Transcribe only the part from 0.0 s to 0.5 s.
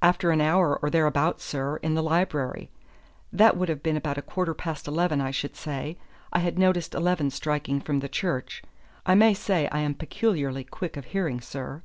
"After an